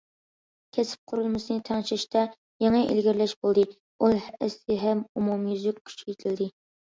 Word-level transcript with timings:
كەسىپ 0.75 1.01
قۇرۇلمىسىنى 1.09 1.61
تەڭشەشتە 1.67 2.23
يېڭى 2.65 2.81
ئىلگىرىلەش 2.95 3.35
بولدى، 3.47 3.67
ئۇل 4.07 4.17
ئەسلىھە 4.23 4.97
ئومۇميۈزلۈك 5.05 5.85
كۈچەيتىلدى. 5.93 6.51